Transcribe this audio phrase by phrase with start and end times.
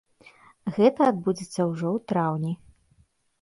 [0.77, 2.53] Гэта адбудзецца ўжо ў траўні.